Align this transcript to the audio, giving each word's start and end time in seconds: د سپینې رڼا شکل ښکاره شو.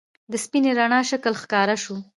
د 0.31 0.33
سپینې 0.43 0.71
رڼا 0.79 1.01
شکل 1.09 1.33
ښکاره 1.41 1.75
شو. 1.83 1.95